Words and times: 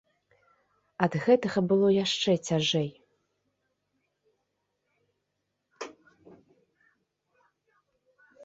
Ад 1.05 1.13
гэтага 1.25 1.59
было 1.71 1.87
яшчэ 1.97 2.31
цяжэй. 2.47 2.89